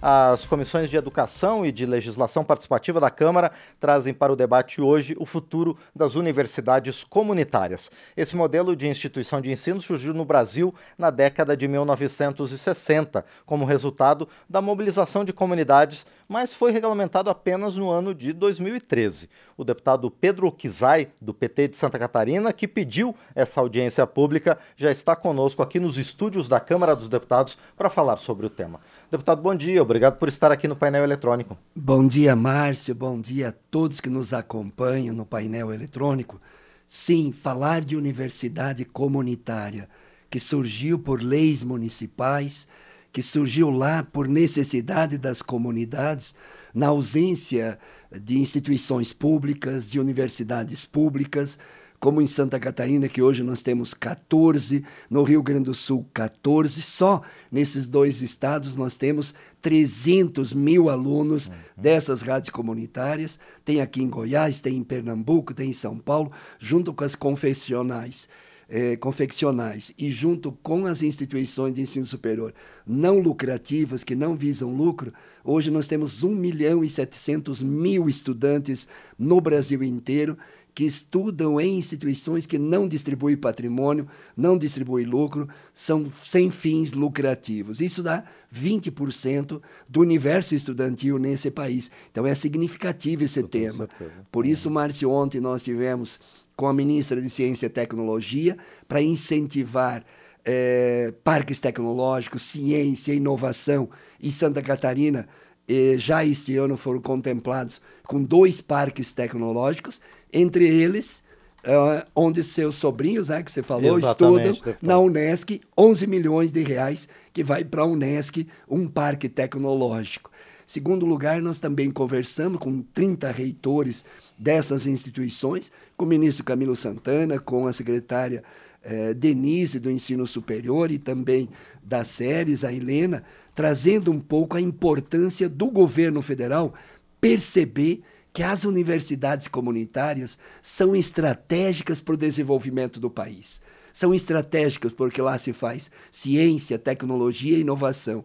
As 0.00 0.46
comissões 0.46 0.88
de 0.88 0.96
Educação 0.96 1.66
e 1.66 1.72
de 1.72 1.84
Legislação 1.84 2.44
Participativa 2.44 3.00
da 3.00 3.10
Câmara 3.10 3.50
trazem 3.80 4.14
para 4.14 4.32
o 4.32 4.36
debate 4.36 4.80
hoje 4.80 5.16
o 5.18 5.26
futuro 5.26 5.76
das 5.92 6.14
universidades 6.14 7.02
comunitárias. 7.02 7.90
Esse 8.16 8.36
modelo 8.36 8.76
de 8.76 8.86
instituição 8.86 9.40
de 9.40 9.50
ensino 9.50 9.82
surgiu 9.82 10.14
no 10.14 10.24
Brasil 10.24 10.72
na 10.96 11.10
década 11.10 11.56
de 11.56 11.66
1960, 11.66 13.24
como 13.44 13.64
resultado 13.64 14.28
da 14.48 14.60
mobilização 14.60 15.24
de 15.24 15.32
comunidades, 15.32 16.06
mas 16.28 16.54
foi 16.54 16.70
regulamentado 16.70 17.28
apenas 17.28 17.74
no 17.74 17.90
ano 17.90 18.14
de 18.14 18.32
2013. 18.32 19.28
O 19.56 19.64
deputado 19.64 20.08
Pedro 20.12 20.52
Kizai, 20.52 21.08
do 21.20 21.34
PT 21.34 21.68
de 21.68 21.76
Santa 21.76 21.98
Catarina, 21.98 22.52
que 22.52 22.68
pediu 22.68 23.16
essa 23.34 23.60
audiência 23.60 24.06
pública, 24.06 24.58
já 24.76 24.92
está 24.92 25.16
conosco 25.16 25.60
aqui 25.60 25.80
nos 25.80 25.98
estúdios 25.98 26.46
da 26.46 26.60
Câmara 26.60 26.94
dos 26.94 27.08
Deputados 27.08 27.58
para 27.76 27.90
falar 27.90 28.16
sobre 28.18 28.46
o 28.46 28.50
tema. 28.50 28.78
Deputado, 29.10 29.42
bom 29.42 29.56
dia. 29.56 29.87
Obrigado 29.88 30.18
por 30.18 30.28
estar 30.28 30.52
aqui 30.52 30.68
no 30.68 30.76
painel 30.76 31.02
eletrônico. 31.02 31.56
Bom 31.74 32.06
dia, 32.06 32.36
Márcio. 32.36 32.94
Bom 32.94 33.18
dia 33.18 33.48
a 33.48 33.52
todos 33.52 34.02
que 34.02 34.10
nos 34.10 34.34
acompanham 34.34 35.14
no 35.14 35.24
painel 35.24 35.72
eletrônico. 35.72 36.38
Sim, 36.86 37.32
falar 37.32 37.82
de 37.82 37.96
universidade 37.96 38.84
comunitária, 38.84 39.88
que 40.28 40.38
surgiu 40.38 40.98
por 40.98 41.22
leis 41.22 41.64
municipais, 41.64 42.68
que 43.10 43.22
surgiu 43.22 43.70
lá 43.70 44.02
por 44.02 44.28
necessidade 44.28 45.16
das 45.16 45.40
comunidades, 45.40 46.34
na 46.74 46.88
ausência 46.88 47.78
de 48.12 48.38
instituições 48.38 49.14
públicas, 49.14 49.90
de 49.90 49.98
universidades 49.98 50.84
públicas, 50.84 51.58
como 52.00 52.22
em 52.22 52.26
Santa 52.26 52.60
Catarina, 52.60 53.08
que 53.08 53.20
hoje 53.20 53.42
nós 53.42 53.62
temos 53.62 53.92
14, 53.92 54.84
no 55.10 55.22
Rio 55.22 55.42
Grande 55.42 55.64
do 55.64 55.74
Sul 55.74 56.06
14, 56.14 56.80
só 56.80 57.22
nesses 57.50 57.88
dois 57.88 58.22
estados 58.22 58.76
nós 58.76 58.96
temos 58.96 59.34
300 59.60 60.52
mil 60.52 60.88
alunos 60.88 61.48
uhum. 61.48 61.54
dessas 61.76 62.22
rádios 62.22 62.50
comunitárias, 62.50 63.38
tem 63.64 63.80
aqui 63.80 64.02
em 64.02 64.08
Goiás, 64.08 64.60
tem 64.60 64.76
em 64.76 64.84
Pernambuco, 64.84 65.52
tem 65.52 65.70
em 65.70 65.74
São 65.74 65.98
Paulo, 65.98 66.30
junto 66.58 66.94
com 66.94 67.04
as 67.04 67.14
confessionais. 67.14 68.28
Eh, 68.70 68.98
confeccionais 68.98 69.94
e 69.96 70.10
junto 70.10 70.52
com 70.52 70.84
as 70.84 71.02
instituições 71.02 71.72
de 71.72 71.80
ensino 71.80 72.04
superior 72.04 72.52
não 72.86 73.18
lucrativas, 73.18 74.04
que 74.04 74.14
não 74.14 74.36
visam 74.36 74.76
lucro, 74.76 75.10
hoje 75.42 75.70
nós 75.70 75.88
temos 75.88 76.22
1 76.22 76.34
milhão 76.34 76.84
e 76.84 76.90
700 76.90 77.62
mil 77.62 78.10
estudantes 78.10 78.86
no 79.18 79.40
Brasil 79.40 79.82
inteiro 79.82 80.36
que 80.78 80.84
estudam 80.84 81.60
em 81.60 81.76
instituições 81.76 82.46
que 82.46 82.56
não 82.56 82.86
distribuem 82.86 83.36
patrimônio, 83.36 84.06
não 84.36 84.56
distribuem 84.56 85.04
lucro, 85.04 85.48
são 85.74 86.08
sem 86.22 86.52
fins 86.52 86.92
lucrativos. 86.92 87.80
Isso 87.80 88.00
dá 88.00 88.22
20% 88.54 89.60
do 89.88 90.00
universo 90.00 90.54
estudantil 90.54 91.18
nesse 91.18 91.50
país. 91.50 91.90
Então 92.12 92.24
é 92.24 92.32
significativo 92.32 93.24
esse 93.24 93.40
Eu 93.40 93.48
tema. 93.48 93.88
Por 94.30 94.46
isso, 94.46 94.70
Márcio, 94.70 95.10
ontem 95.10 95.40
nós 95.40 95.64
tivemos 95.64 96.20
com 96.54 96.68
a 96.68 96.72
ministra 96.72 97.20
de 97.20 97.28
Ciência 97.28 97.66
e 97.66 97.70
Tecnologia 97.70 98.56
para 98.86 99.02
incentivar 99.02 100.04
é, 100.44 101.12
parques 101.24 101.58
tecnológicos, 101.58 102.42
ciência, 102.42 103.12
inovação. 103.12 103.90
E 104.22 104.30
Santa 104.30 104.62
Catarina, 104.62 105.28
eh, 105.68 105.96
já 105.98 106.24
este 106.24 106.56
ano, 106.56 106.76
foram 106.76 107.00
contemplados 107.00 107.80
com 108.04 108.22
dois 108.22 108.60
parques 108.60 109.10
tecnológicos 109.10 110.00
entre 110.32 110.66
eles, 110.66 111.22
uh, 111.64 112.06
onde 112.14 112.42
seus 112.44 112.76
sobrinhos, 112.76 113.28
né, 113.28 113.42
que 113.42 113.50
você 113.50 113.62
falou, 113.62 113.98
Exatamente, 113.98 114.50
estudam 114.50 114.76
na 114.82 114.98
Unesc, 114.98 115.60
11 115.76 116.06
milhões 116.06 116.52
de 116.52 116.62
reais 116.62 117.08
que 117.32 117.44
vai 117.44 117.64
para 117.64 117.82
a 117.82 117.86
Unesc, 117.86 118.46
um 118.68 118.86
parque 118.88 119.28
tecnológico. 119.28 120.30
Segundo 120.66 121.06
lugar, 121.06 121.40
nós 121.40 121.58
também 121.58 121.90
conversamos 121.90 122.58
com 122.58 122.82
30 122.82 123.30
reitores 123.30 124.04
dessas 124.38 124.86
instituições, 124.86 125.72
com 125.96 126.04
o 126.04 126.08
ministro 126.08 126.44
Camilo 126.44 126.76
Santana, 126.76 127.38
com 127.38 127.66
a 127.66 127.72
secretária 127.72 128.44
eh, 128.82 129.14
Denise 129.14 129.80
do 129.80 129.90
Ensino 129.90 130.26
Superior 130.26 130.90
e 130.90 130.98
também 130.98 131.48
das 131.82 132.08
séries, 132.08 132.64
a 132.64 132.72
Helena, 132.72 133.24
trazendo 133.54 134.12
um 134.12 134.20
pouco 134.20 134.56
a 134.56 134.60
importância 134.60 135.48
do 135.48 135.70
governo 135.70 136.22
federal 136.22 136.74
perceber 137.20 138.02
que 138.38 138.42
as 138.44 138.64
universidades 138.64 139.48
comunitárias 139.48 140.38
são 140.62 140.94
estratégicas 140.94 142.00
para 142.00 142.14
o 142.14 142.16
desenvolvimento 142.16 143.00
do 143.00 143.10
país. 143.10 143.60
São 143.92 144.14
estratégicas 144.14 144.92
porque 144.92 145.20
lá 145.20 145.36
se 145.40 145.52
faz 145.52 145.90
ciência, 146.12 146.78
tecnologia 146.78 147.58
e 147.58 147.62
inovação. 147.62 148.24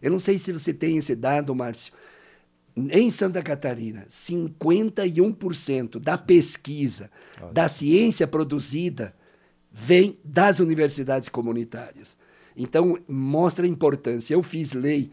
Eu 0.00 0.12
não 0.12 0.18
sei 0.18 0.38
se 0.38 0.50
você 0.50 0.72
tem 0.72 0.96
esse 0.96 1.14
dado, 1.14 1.54
Márcio. 1.54 1.92
Em 2.74 3.10
Santa 3.10 3.42
Catarina, 3.42 4.06
51% 4.08 5.98
da 5.98 6.16
pesquisa, 6.16 7.10
da 7.52 7.68
ciência 7.68 8.26
produzida, 8.26 9.14
vem 9.70 10.18
das 10.24 10.58
universidades 10.58 11.28
comunitárias. 11.28 12.16
Então, 12.56 12.98
mostra 13.06 13.66
a 13.66 13.68
importância. 13.68 14.32
Eu 14.32 14.42
fiz 14.42 14.72
lei 14.72 15.10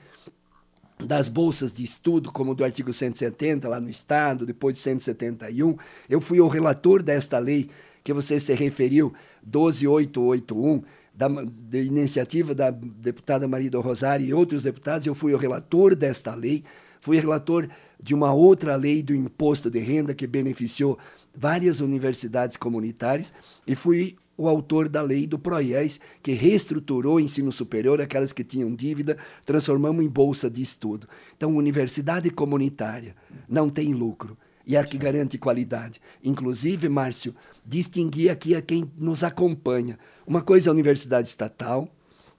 das 0.99 1.27
bolsas 1.27 1.71
de 1.71 1.83
estudo, 1.83 2.31
como 2.31 2.55
do 2.55 2.63
artigo 2.63 2.91
170 2.91 3.69
lá 3.69 3.79
no 3.79 3.89
Estado, 3.89 4.45
depois 4.45 4.75
de 4.75 4.81
171. 4.81 5.77
Eu 6.09 6.19
fui 6.19 6.39
o 6.39 6.47
relator 6.47 7.03
desta 7.03 7.37
lei 7.37 7.69
que 8.03 8.13
você 8.13 8.39
se 8.39 8.53
referiu, 8.53 9.13
12881, 9.43 10.81
da, 11.13 11.27
da 11.27 11.77
iniciativa 11.77 12.53
da 12.55 12.69
deputada 12.69 13.47
Maria 13.47 13.69
do 13.69 13.81
Rosário 13.81 14.25
e 14.25 14.33
outros 14.33 14.63
deputados. 14.63 15.05
Eu 15.05 15.15
fui 15.15 15.33
o 15.33 15.37
relator 15.37 15.95
desta 15.95 16.33
lei, 16.33 16.63
fui 16.99 17.19
relator 17.19 17.67
de 18.01 18.13
uma 18.13 18.33
outra 18.33 18.75
lei 18.75 19.03
do 19.03 19.13
imposto 19.13 19.69
de 19.69 19.79
renda 19.79 20.13
que 20.13 20.27
beneficiou 20.27 20.97
várias 21.35 21.79
universidades 21.79 22.57
comunitárias 22.57 23.33
e 23.65 23.75
fui 23.75 24.15
o 24.37 24.47
autor 24.47 24.87
da 24.87 25.01
lei 25.01 25.25
do 25.25 25.39
PROIES, 25.39 25.99
que 26.21 26.31
reestruturou 26.31 27.15
o 27.15 27.19
ensino 27.19 27.51
superior, 27.51 27.99
aquelas 27.99 28.31
que 28.31 28.43
tinham 28.43 28.73
dívida, 28.75 29.17
transformamos 29.45 30.05
em 30.05 30.09
bolsa 30.09 30.49
de 30.49 30.61
estudo. 30.61 31.07
Então, 31.35 31.55
universidade 31.55 32.29
comunitária 32.29 33.15
não 33.49 33.69
tem 33.69 33.93
lucro 33.93 34.37
e 34.65 34.75
é 34.75 34.79
a 34.79 34.83
que 34.83 34.97
garante 34.97 35.37
qualidade. 35.37 36.01
Inclusive, 36.23 36.89
Márcio, 36.89 37.33
distinguir 37.65 38.29
aqui 38.29 38.53
a 38.53 38.61
quem 38.61 38.91
nos 38.97 39.23
acompanha. 39.23 39.97
Uma 40.25 40.41
coisa 40.41 40.67
é 40.67 40.69
a 40.69 40.73
universidade 40.73 41.29
estatal, 41.29 41.89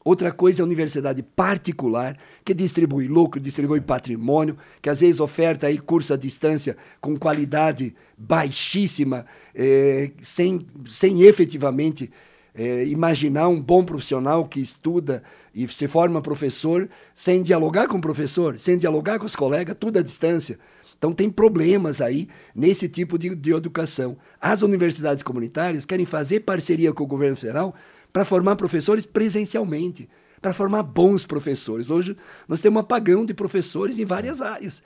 Outra 0.08 0.32
coisa 0.32 0.62
é 0.62 0.62
a 0.62 0.64
universidade 0.64 1.22
particular, 1.22 2.16
que 2.42 2.54
distribui 2.54 3.06
lucro, 3.06 3.38
distribui 3.38 3.78
patrimônio, 3.82 4.56
que 4.80 4.88
às 4.88 5.00
vezes 5.00 5.20
oferta 5.20 5.66
aí 5.66 5.76
curso 5.76 6.14
à 6.14 6.16
distância 6.16 6.78
com 6.98 7.14
qualidade 7.18 7.94
baixíssima, 8.16 9.26
eh, 9.54 10.10
sem, 10.16 10.64
sem 10.86 11.24
efetivamente 11.24 12.10
eh, 12.54 12.86
imaginar 12.86 13.48
um 13.48 13.60
bom 13.60 13.84
profissional 13.84 14.48
que 14.48 14.60
estuda 14.60 15.22
e 15.54 15.68
se 15.68 15.86
forma 15.86 16.22
professor, 16.22 16.88
sem 17.14 17.42
dialogar 17.42 17.86
com 17.86 17.98
o 17.98 18.00
professor, 18.00 18.58
sem 18.58 18.78
dialogar 18.78 19.18
com 19.18 19.26
os 19.26 19.36
colegas, 19.36 19.76
tudo 19.78 19.98
à 19.98 20.02
distância. 20.02 20.58
Então 20.96 21.12
tem 21.12 21.28
problemas 21.28 22.00
aí 22.00 22.28
nesse 22.54 22.88
tipo 22.88 23.18
de, 23.18 23.34
de 23.34 23.52
educação. 23.52 24.16
As 24.40 24.62
universidades 24.62 25.22
comunitárias 25.22 25.84
querem 25.84 26.06
fazer 26.06 26.40
parceria 26.40 26.94
com 26.94 27.04
o 27.04 27.06
governo 27.06 27.36
federal 27.36 27.74
para 28.12 28.24
formar 28.24 28.56
professores 28.56 29.06
presencialmente, 29.06 30.08
para 30.40 30.52
formar 30.52 30.82
bons 30.82 31.26
professores. 31.26 31.90
Hoje 31.90 32.16
nós 32.46 32.60
temos 32.60 32.76
um 32.76 32.80
apagão 32.80 33.24
de 33.24 33.34
professores 33.34 33.98
em 33.98 34.04
várias 34.04 34.40
áreas. 34.40 34.82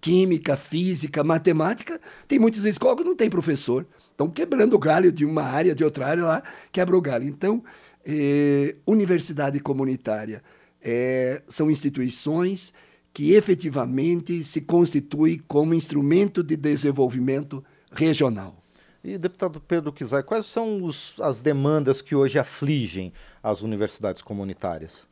Química, 0.00 0.56
física, 0.56 1.22
matemática, 1.22 2.00
tem 2.26 2.38
muitas 2.38 2.64
escolas 2.64 2.98
que 2.98 3.04
não 3.04 3.14
tem 3.14 3.28
professor. 3.28 3.86
Estão 4.10 4.30
quebrando 4.30 4.74
o 4.74 4.78
galho 4.78 5.12
de 5.12 5.24
uma 5.24 5.42
área, 5.42 5.74
de 5.74 5.84
outra 5.84 6.06
área 6.06 6.24
lá, 6.24 6.42
quebra 6.72 6.96
o 6.96 7.00
galho. 7.00 7.24
Então, 7.24 7.62
eh, 8.04 8.76
universidade 8.86 9.60
comunitária 9.60 10.42
eh, 10.82 11.42
são 11.48 11.70
instituições 11.70 12.72
que 13.12 13.32
efetivamente 13.32 14.44
se 14.44 14.60
constituem 14.60 15.38
como 15.46 15.74
instrumento 15.74 16.42
de 16.42 16.56
desenvolvimento 16.56 17.62
regional. 17.90 18.59
E, 19.02 19.16
deputado 19.16 19.60
Pedro 19.60 19.92
Kizai, 19.92 20.22
quais 20.22 20.44
são 20.44 20.82
os, 20.82 21.18
as 21.20 21.40
demandas 21.40 22.02
que 22.02 22.14
hoje 22.14 22.38
afligem 22.38 23.12
as 23.42 23.62
universidades 23.62 24.20
comunitárias? 24.20 25.06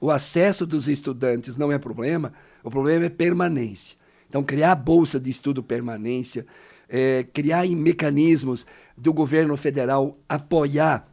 O 0.00 0.10
acesso 0.10 0.64
dos 0.64 0.88
estudantes 0.88 1.58
não 1.58 1.70
é 1.70 1.78
problema, 1.78 2.32
o 2.64 2.70
problema 2.70 3.04
é 3.04 3.10
permanência. 3.10 3.98
Então, 4.28 4.42
criar 4.42 4.74
bolsa 4.76 5.20
de 5.20 5.28
estudo 5.28 5.62
permanência, 5.62 6.46
é, 6.88 7.26
criar 7.34 7.66
mecanismos 7.68 8.64
do 8.96 9.12
governo 9.12 9.56
federal 9.58 10.16
apoiar 10.26 11.06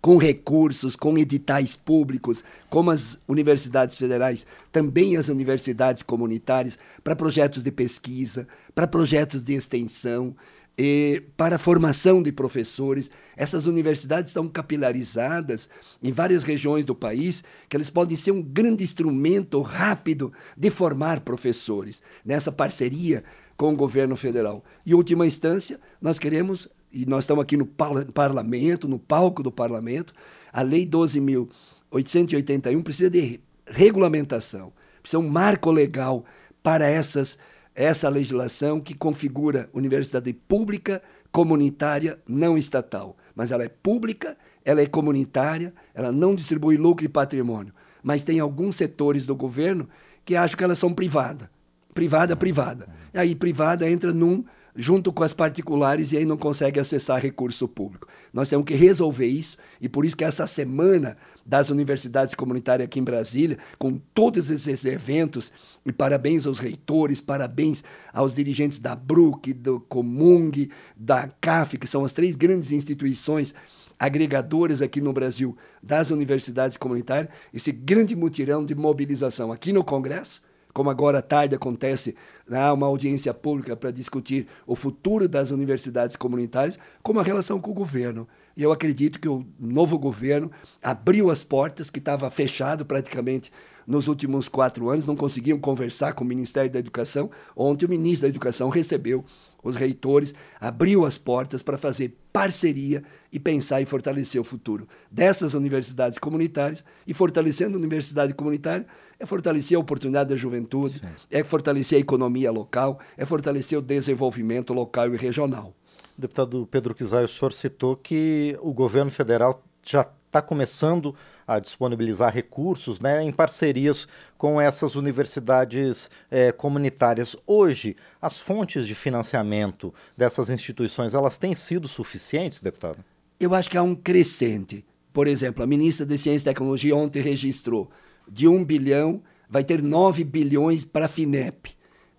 com 0.00 0.16
recursos, 0.16 0.96
com 0.96 1.18
editais 1.18 1.76
públicos, 1.76 2.42
como 2.68 2.90
as 2.90 3.18
universidades 3.28 3.98
federais, 3.98 4.46
também 4.72 5.16
as 5.16 5.28
universidades 5.28 6.02
comunitárias, 6.02 6.78
para 7.04 7.14
projetos 7.14 7.62
de 7.62 7.70
pesquisa, 7.70 8.48
para 8.74 8.86
projetos 8.86 9.42
de 9.42 9.52
extensão, 9.52 10.34
e 10.82 11.22
para 11.36 11.56
a 11.56 11.58
formação 11.58 12.22
de 12.22 12.32
professores. 12.32 13.10
Essas 13.36 13.66
universidades 13.66 14.30
estão 14.30 14.48
capilarizadas 14.48 15.68
em 16.02 16.10
várias 16.10 16.42
regiões 16.42 16.86
do 16.86 16.94
país, 16.94 17.44
que 17.68 17.76
eles 17.76 17.90
podem 17.90 18.16
ser 18.16 18.30
um 18.30 18.40
grande 18.40 18.82
instrumento 18.82 19.60
rápido 19.60 20.32
de 20.56 20.70
formar 20.70 21.20
professores, 21.20 22.02
nessa 22.24 22.50
parceria 22.50 23.22
com 23.58 23.74
o 23.74 23.76
governo 23.76 24.16
federal. 24.16 24.64
E, 24.86 24.94
última 24.94 25.26
instância, 25.26 25.78
nós 26.00 26.18
queremos, 26.18 26.66
e 26.90 27.04
nós 27.04 27.24
estamos 27.24 27.42
aqui 27.42 27.58
no 27.58 27.66
parlamento, 27.66 28.88
no 28.88 28.98
palco 28.98 29.42
do 29.42 29.52
parlamento, 29.52 30.14
a 30.50 30.62
Lei 30.62 30.86
12.881 30.86 32.82
precisa 32.82 33.10
de 33.10 33.38
regulamentação, 33.66 34.72
precisa 35.02 35.18
um 35.18 35.28
marco 35.28 35.70
legal 35.70 36.24
para 36.62 36.86
essas 36.86 37.38
essa 37.74 38.08
legislação 38.08 38.80
que 38.80 38.94
configura 38.94 39.68
universidade 39.72 40.32
pública, 40.32 41.02
comunitária, 41.32 42.18
não 42.26 42.58
estatal. 42.58 43.16
Mas 43.34 43.50
ela 43.50 43.64
é 43.64 43.68
pública, 43.68 44.36
ela 44.64 44.80
é 44.80 44.86
comunitária, 44.86 45.72
ela 45.94 46.12
não 46.12 46.34
distribui 46.34 46.76
lucro 46.76 47.04
e 47.04 47.08
patrimônio. 47.08 47.72
Mas 48.02 48.22
tem 48.22 48.40
alguns 48.40 48.76
setores 48.76 49.26
do 49.26 49.34
governo 49.34 49.88
que 50.24 50.36
acham 50.36 50.56
que 50.56 50.64
elas 50.64 50.78
são 50.78 50.92
privadas. 50.92 51.48
Privada, 51.94 52.36
privada. 52.36 52.88
E 53.12 53.18
aí, 53.18 53.34
privada 53.34 53.88
entra 53.88 54.12
num 54.12 54.44
junto 54.74 55.12
com 55.12 55.22
as 55.22 55.32
particulares 55.32 56.12
e 56.12 56.16
aí 56.16 56.24
não 56.24 56.36
consegue 56.36 56.78
acessar 56.78 57.20
recurso 57.20 57.68
público. 57.68 58.06
Nós 58.32 58.48
temos 58.48 58.64
que 58.64 58.74
resolver 58.74 59.26
isso 59.26 59.56
e 59.80 59.88
por 59.88 60.04
isso 60.04 60.16
que 60.16 60.24
essa 60.24 60.46
semana 60.46 61.16
das 61.44 61.70
universidades 61.70 62.34
comunitárias 62.34 62.86
aqui 62.86 63.00
em 63.00 63.04
Brasília, 63.04 63.58
com 63.78 63.98
todos 64.14 64.50
esses 64.50 64.84
eventos, 64.84 65.52
e 65.84 65.90
parabéns 65.90 66.46
aos 66.46 66.58
reitores, 66.58 67.20
parabéns 67.20 67.82
aos 68.12 68.34
dirigentes 68.34 68.78
da 68.78 68.94
BRUC, 68.94 69.52
do 69.52 69.80
Comung, 69.80 70.68
da 70.96 71.28
CAF, 71.40 71.78
que 71.78 71.86
são 71.86 72.04
as 72.04 72.12
três 72.12 72.36
grandes 72.36 72.70
instituições 72.70 73.54
agregadoras 73.98 74.80
aqui 74.80 75.00
no 75.00 75.12
Brasil 75.12 75.56
das 75.82 76.10
universidades 76.10 76.76
comunitárias, 76.78 77.30
esse 77.52 77.70
grande 77.70 78.16
mutirão 78.16 78.64
de 78.64 78.74
mobilização 78.74 79.52
aqui 79.52 79.72
no 79.72 79.84
Congresso, 79.84 80.40
como 80.72 80.90
agora 80.90 81.18
à 81.18 81.22
tarde 81.22 81.54
acontece 81.54 82.14
né, 82.48 82.70
uma 82.72 82.86
audiência 82.86 83.32
pública 83.32 83.76
para 83.76 83.90
discutir 83.90 84.46
o 84.66 84.74
futuro 84.74 85.28
das 85.28 85.50
universidades 85.50 86.16
comunitárias, 86.16 86.78
como 87.02 87.20
a 87.20 87.22
relação 87.22 87.60
com 87.60 87.70
o 87.70 87.74
governo. 87.74 88.28
E 88.56 88.62
eu 88.62 88.72
acredito 88.72 89.20
que 89.20 89.28
o 89.28 89.46
novo 89.58 89.98
governo 89.98 90.50
abriu 90.82 91.30
as 91.30 91.42
portas, 91.42 91.88
que 91.88 91.98
estava 91.98 92.30
fechado 92.30 92.84
praticamente 92.84 93.50
nos 93.86 94.06
últimos 94.06 94.48
quatro 94.48 94.88
anos, 94.88 95.06
não 95.06 95.16
conseguiam 95.16 95.58
conversar 95.58 96.12
com 96.12 96.22
o 96.22 96.26
Ministério 96.26 96.70
da 96.70 96.78
Educação. 96.78 97.30
Ontem 97.56 97.86
o 97.86 97.88
ministro 97.88 98.22
da 98.22 98.28
Educação 98.28 98.68
recebeu 98.68 99.24
os 99.62 99.76
reitores, 99.76 100.34
abriu 100.60 101.04
as 101.04 101.18
portas 101.18 101.62
para 101.62 101.78
fazer 101.78 102.16
parceria 102.32 103.02
e 103.32 103.38
pensar 103.38 103.80
e 103.80 103.86
fortalecer 103.86 104.40
o 104.40 104.44
futuro 104.44 104.88
dessas 105.10 105.54
universidades 105.54 106.18
comunitárias. 106.18 106.84
E 107.06 107.12
fortalecendo 107.12 107.76
a 107.76 107.78
universidade 107.78 108.34
comunitária 108.34 108.86
é 109.18 109.26
fortalecer 109.26 109.76
a 109.76 109.80
oportunidade 109.80 110.30
da 110.30 110.36
juventude, 110.36 110.98
Sim. 110.98 111.06
é 111.30 111.44
fortalecer 111.44 111.98
a 111.98 112.00
economia 112.00 112.50
local, 112.50 112.98
é 113.16 113.26
fortalecer 113.26 113.78
o 113.78 113.82
desenvolvimento 113.82 114.72
local 114.72 115.12
e 115.12 115.16
regional. 115.16 115.74
Deputado 116.16 116.66
Pedro 116.70 116.94
Kizai, 116.94 117.24
o 117.24 117.28
senhor 117.28 117.52
citou 117.52 117.96
que 117.96 118.56
o 118.60 118.72
governo 118.72 119.10
federal 119.10 119.62
já 119.82 120.06
está 120.30 120.40
começando 120.40 121.14
a 121.46 121.58
disponibilizar 121.58 122.32
recursos 122.32 123.00
né, 123.00 123.22
em 123.22 123.32
parcerias 123.32 124.06
com 124.38 124.60
essas 124.60 124.94
universidades 124.94 126.08
é, 126.30 126.52
comunitárias. 126.52 127.36
Hoje, 127.44 127.96
as 128.22 128.38
fontes 128.38 128.86
de 128.86 128.94
financiamento 128.94 129.92
dessas 130.16 130.48
instituições, 130.48 131.14
elas 131.14 131.36
têm 131.36 131.54
sido 131.54 131.88
suficientes, 131.88 132.60
deputado? 132.60 133.04
Eu 133.40 133.54
acho 133.54 133.68
que 133.68 133.76
há 133.76 133.82
um 133.82 133.94
crescente. 133.94 134.84
Por 135.12 135.26
exemplo, 135.26 135.64
a 135.64 135.66
ministra 135.66 136.06
de 136.06 136.16
Ciência 136.16 136.44
e 136.44 136.52
Tecnologia 136.52 136.94
ontem 136.94 137.20
registrou 137.20 137.90
de 138.30 138.46
1 138.46 138.64
bilhão, 138.64 139.20
vai 139.48 139.64
ter 139.64 139.82
9 139.82 140.22
bilhões 140.22 140.84
para 140.84 141.06
a 141.06 141.08
FINEP. 141.08 141.72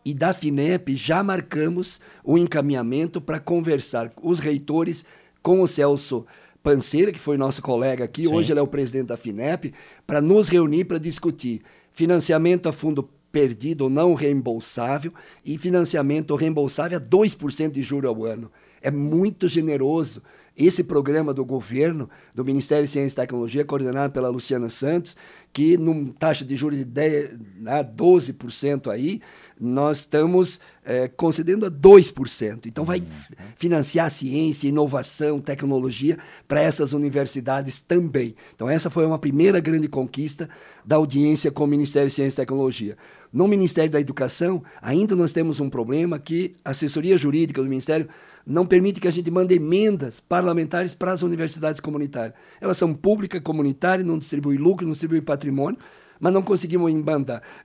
E 0.04 0.14
da 0.14 0.34
FINEP 0.34 0.98
já 0.98 1.24
marcamos 1.24 2.02
o 2.26 2.38
encaminhamento 2.38 3.22
para 3.22 3.40
conversar 3.40 4.12
os 4.22 4.40
reitores 4.40 5.06
com 5.42 5.62
o 5.62 5.68
Celso 5.68 6.26
Panceira, 6.64 7.12
que 7.12 7.20
foi 7.20 7.38
nosso 7.38 7.62
colega 7.62 8.04
aqui, 8.04 8.24
Sim. 8.24 8.34
hoje 8.34 8.52
ele 8.52 8.60
é 8.60 8.64
o 8.64 8.68
presidente 8.68 9.08
da 9.08 9.18
FINEP, 9.18 9.74
para 10.06 10.22
nos 10.22 10.48
reunir 10.48 10.86
para 10.86 10.98
discutir 10.98 11.62
financiamento 11.92 12.70
a 12.70 12.74
fundo 12.74 13.10
perdido 13.32 13.84
ou 13.84 13.90
não 13.90 14.14
reembolsável 14.14 15.14
e 15.44 15.58
financiamento 15.58 16.36
reembolsável 16.36 16.98
a 16.98 17.02
2% 17.02 17.72
de 17.72 17.82
juro 17.82 18.08
ao 18.08 18.26
ano. 18.26 18.52
É 18.82 18.92
muito 18.92 19.48
generoso. 19.48 20.22
Esse 20.58 20.84
programa 20.84 21.34
do 21.34 21.46
governo, 21.46 22.10
do 22.36 22.44
Ministério 22.44 22.84
de 22.84 22.92
Ciência 22.92 23.14
e 23.14 23.16
Tecnologia, 23.16 23.64
coordenado 23.64 24.12
pela 24.12 24.30
Luciana 24.30 24.70
Santos, 24.70 25.16
que 25.54 25.78
numa 25.78 26.14
taxa 26.14 26.46
de 26.46 26.56
juros 26.56 26.78
de 26.78 26.86
10, 26.86 27.40
12% 27.96 28.88
né, 28.88 28.94
aí, 28.94 29.22
nós 29.60 30.00
estamos 30.00 30.60
é, 30.84 31.08
concedendo 31.08 31.68
a 31.68 31.72
2%. 31.72 32.66
Então, 32.66 32.84
vai 32.84 33.00
uhum. 33.00 33.06
financiar 33.56 34.10
ciência, 34.10 34.68
inovação, 34.68 35.40
tecnologia 35.40 36.18
para 36.48 36.62
essas 36.62 36.94
universidades 36.94 37.80
também. 37.80 38.34
Então, 38.56 38.68
essa 38.68 38.90
foi 38.90 39.06
uma 39.06 39.20
primeira 39.20 39.60
grande 39.60 39.88
conquista 39.88 40.50
da 40.84 40.96
audiência 40.96 41.52
com 41.52 41.66
o 41.66 41.68
Ministério 41.68 42.10
de 42.10 42.16
Ciência 42.16 42.34
e 42.34 42.44
Tecnologia. 42.44 42.98
No 43.32 43.48
Ministério 43.48 43.92
da 43.92 44.00
Educação, 44.00 44.64
ainda 44.82 45.16
nós 45.16 45.32
temos 45.32 45.60
um 45.60 45.70
problema 45.70 46.18
que 46.18 46.56
a 46.66 46.72
assessoria 46.72 47.18
jurídica 47.18 47.62
do 47.62 47.70
Ministério 47.70 48.10
não 48.46 48.66
permite 48.66 49.00
que 49.00 49.08
a 49.08 49.12
gente 49.12 49.30
mande 49.30 49.54
emendas 49.54 50.20
parlamentares 50.20 50.94
para 50.94 51.12
as 51.12 51.22
universidades 51.22 51.80
comunitárias. 51.80 52.34
Elas 52.60 52.78
são 52.78 52.94
públicas, 52.94 53.40
comunitárias, 53.42 54.06
não 54.06 54.18
distribuem 54.18 54.58
lucro, 54.58 54.86
não 54.86 54.94
distribuem 54.94 55.22
patrimônio, 55.22 55.41
mas 56.20 56.32
não 56.32 56.44
conseguimos 56.44 56.92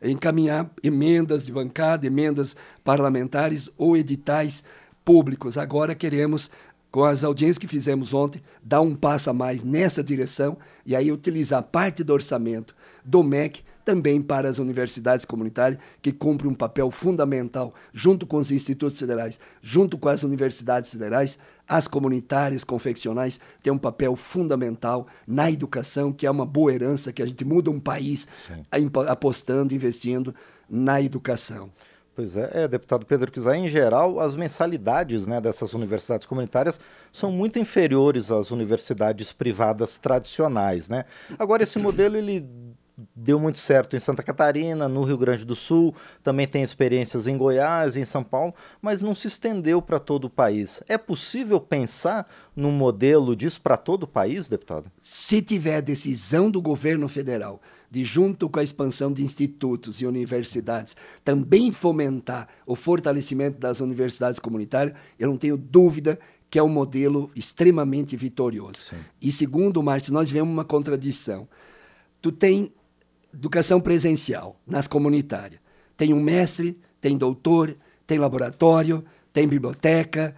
encaminhar 0.02 0.70
emendas 0.82 1.44
de 1.44 1.52
bancada, 1.52 2.06
emendas 2.06 2.56
parlamentares 2.82 3.68
ou 3.76 3.96
editais 3.96 4.64
públicos. 5.04 5.58
Agora 5.58 5.94
queremos, 5.94 6.50
com 6.90 7.04
as 7.04 7.22
audiências 7.22 7.58
que 7.58 7.68
fizemos 7.68 8.14
ontem, 8.14 8.42
dar 8.62 8.80
um 8.80 8.94
passo 8.94 9.28
a 9.28 9.34
mais 9.34 9.62
nessa 9.62 10.02
direção 10.02 10.56
e 10.86 10.96
aí 10.96 11.12
utilizar 11.12 11.62
parte 11.64 12.02
do 12.02 12.14
orçamento 12.14 12.74
do 13.04 13.22
MEC 13.22 13.62
também 13.86 14.20
para 14.20 14.48
as 14.48 14.58
universidades 14.58 15.24
comunitárias, 15.24 15.78
que 16.02 16.10
cumprem 16.10 16.50
um 16.50 16.54
papel 16.54 16.90
fundamental, 16.90 17.72
junto 17.94 18.26
com 18.26 18.36
os 18.36 18.50
institutos 18.50 18.98
federais, 18.98 19.38
junto 19.62 19.96
com 19.96 20.08
as 20.08 20.24
universidades 20.24 20.90
federais, 20.90 21.38
as 21.68 21.86
comunitárias 21.86 22.64
confeccionais 22.64 23.38
têm 23.62 23.72
um 23.72 23.78
papel 23.78 24.16
fundamental 24.16 25.06
na 25.24 25.48
educação, 25.50 26.12
que 26.12 26.26
é 26.26 26.30
uma 26.30 26.44
boa 26.44 26.74
herança, 26.74 27.12
que 27.12 27.22
a 27.22 27.26
gente 27.26 27.44
muda 27.44 27.70
um 27.70 27.78
país 27.78 28.26
apostando, 29.08 29.72
investindo 29.72 30.34
na 30.68 31.00
educação. 31.00 31.70
Pois 32.16 32.34
é, 32.34 32.50
é, 32.54 32.66
deputado 32.66 33.04
Pedro 33.04 33.30
Kizai, 33.30 33.58
em 33.58 33.68
geral, 33.68 34.18
as 34.18 34.34
mensalidades 34.34 35.26
né, 35.26 35.38
dessas 35.38 35.74
universidades 35.74 36.26
comunitárias 36.26 36.80
são 37.12 37.30
muito 37.30 37.58
inferiores 37.58 38.32
às 38.32 38.50
universidades 38.50 39.32
privadas 39.32 39.98
tradicionais. 39.98 40.88
Né? 40.88 41.04
Agora, 41.38 41.62
esse 41.62 41.78
modelo 41.78 42.16
ele 42.16 42.48
deu 43.14 43.38
muito 43.38 43.58
certo 43.58 43.96
em 43.96 44.00
Santa 44.00 44.22
Catarina, 44.22 44.88
no 44.88 45.02
Rio 45.02 45.18
Grande 45.18 45.44
do 45.44 45.54
Sul, 45.54 45.94
também 46.22 46.46
tem 46.46 46.62
experiências 46.62 47.26
em 47.26 47.36
Goiás, 47.36 47.96
em 47.96 48.04
São 48.04 48.24
Paulo, 48.24 48.54
mas 48.80 49.02
não 49.02 49.14
se 49.14 49.26
estendeu 49.26 49.82
para 49.82 49.98
todo 49.98 50.24
o 50.24 50.30
país. 50.30 50.82
É 50.88 50.96
possível 50.96 51.60
pensar 51.60 52.26
num 52.54 52.72
modelo 52.72 53.36
disso 53.36 53.60
para 53.60 53.76
todo 53.76 54.04
o 54.04 54.08
país, 54.08 54.48
deputado? 54.48 54.90
Se 55.00 55.42
tiver 55.42 55.82
decisão 55.82 56.50
do 56.50 56.62
governo 56.62 57.08
federal 57.08 57.60
de, 57.90 58.04
junto 58.04 58.48
com 58.48 58.58
a 58.58 58.64
expansão 58.64 59.12
de 59.12 59.22
institutos 59.22 60.00
e 60.00 60.06
universidades, 60.06 60.96
também 61.22 61.70
fomentar 61.70 62.48
o 62.66 62.74
fortalecimento 62.74 63.58
das 63.58 63.80
universidades 63.80 64.40
comunitárias, 64.40 64.96
eu 65.18 65.28
não 65.28 65.36
tenho 65.36 65.56
dúvida 65.56 66.18
que 66.48 66.58
é 66.58 66.62
um 66.62 66.68
modelo 66.68 67.30
extremamente 67.34 68.16
vitorioso. 68.16 68.86
Sim. 68.90 68.96
E 69.20 69.30
segundo, 69.32 69.82
Márcio, 69.82 70.12
nós 70.12 70.30
vemos 70.30 70.52
uma 70.52 70.64
contradição. 70.64 71.48
Tu 72.22 72.32
tem 72.32 72.72
educação 73.36 73.80
presencial 73.80 74.58
nas 74.66 74.88
comunitárias. 74.88 75.60
Tem 75.96 76.12
um 76.12 76.20
mestre, 76.20 76.78
tem 77.00 77.16
doutor, 77.16 77.76
tem 78.06 78.18
laboratório, 78.18 79.04
tem 79.32 79.46
biblioteca, 79.46 80.34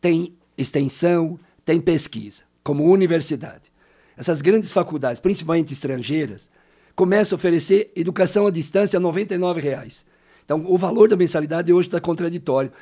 tem 0.00 0.36
extensão, 0.56 1.38
tem 1.64 1.80
pesquisa, 1.80 2.42
como 2.62 2.90
universidade. 2.90 3.72
Essas 4.16 4.40
grandes 4.40 4.72
faculdades, 4.72 5.20
principalmente 5.20 5.72
estrangeiras, 5.72 6.48
começam 6.94 7.36
a 7.36 7.38
oferecer 7.38 7.92
educação 7.94 8.46
à 8.46 8.50
distância 8.50 8.96
a 8.96 9.00
99 9.00 9.60
reais. 9.60 10.04
Então, 10.44 10.64
o 10.66 10.78
valor 10.78 11.08
da 11.08 11.16
mensalidade 11.16 11.72
hoje 11.72 11.88
está 11.88 12.00
contraditório. 12.00 12.72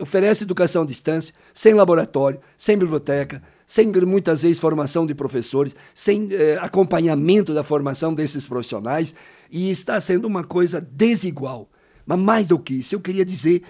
Oferece 0.00 0.44
educação 0.44 0.82
à 0.82 0.86
distância, 0.86 1.34
sem 1.52 1.74
laboratório, 1.74 2.40
sem 2.56 2.78
biblioteca, 2.78 3.42
sem 3.68 3.92
muitas 4.06 4.40
vezes 4.40 4.58
formação 4.58 5.06
de 5.06 5.14
professores, 5.14 5.76
sem 5.94 6.26
eh, 6.32 6.56
acompanhamento 6.58 7.52
da 7.52 7.62
formação 7.62 8.14
desses 8.14 8.46
profissionais, 8.46 9.14
e 9.50 9.70
está 9.70 10.00
sendo 10.00 10.26
uma 10.26 10.42
coisa 10.42 10.80
desigual. 10.80 11.68
Mas 12.06 12.18
mais 12.18 12.46
do 12.46 12.58
que 12.58 12.72
isso, 12.72 12.94
eu 12.94 13.00
queria 13.00 13.26
dizer 13.26 13.62